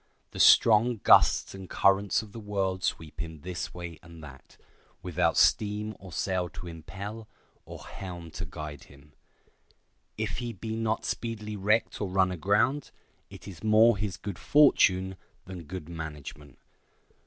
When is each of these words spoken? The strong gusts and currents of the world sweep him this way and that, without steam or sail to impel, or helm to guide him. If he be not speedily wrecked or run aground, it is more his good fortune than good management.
The 0.31 0.39
strong 0.39 0.99
gusts 1.03 1.53
and 1.53 1.69
currents 1.69 2.23
of 2.23 2.31
the 2.31 2.39
world 2.39 2.83
sweep 2.83 3.19
him 3.19 3.41
this 3.41 3.71
way 3.71 3.99
and 4.01 4.23
that, 4.23 4.57
without 5.03 5.37
steam 5.37 5.95
or 5.99 6.11
sail 6.11 6.49
to 6.49 6.65
impel, 6.65 7.27
or 7.67 7.85
helm 7.85 8.31
to 8.31 8.45
guide 8.47 8.85
him. 8.85 9.13
If 10.17 10.39
he 10.39 10.53
be 10.53 10.75
not 10.75 11.05
speedily 11.05 11.55
wrecked 11.55 12.01
or 12.01 12.09
run 12.09 12.31
aground, 12.31 12.89
it 13.29 13.47
is 13.47 13.63
more 13.63 13.95
his 13.95 14.17
good 14.17 14.39
fortune 14.39 15.17
than 15.45 15.65
good 15.65 15.87
management. 15.87 16.57